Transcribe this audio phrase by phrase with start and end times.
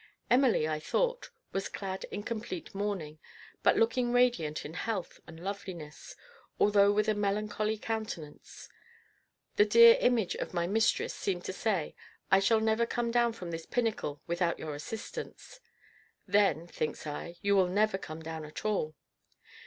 [0.31, 3.19] Emily, I thought, was clad in complete mourning,
[3.61, 6.15] but looking radiant in health and loveliness,
[6.59, 8.67] although with a melancholy countenance.
[9.57, 11.93] The dear image of my mistress seemed to say,
[12.31, 15.59] "I shall never come down from this pinnacle without your assistance."
[16.25, 18.95] "Then," thinks I, "you will never come down at all."